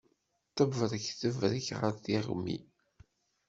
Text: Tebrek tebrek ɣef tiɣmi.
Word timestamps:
Tebrek 0.55 1.05
tebrek 1.19 1.67
ɣef 1.81 1.95
tiɣmi. 2.03 2.57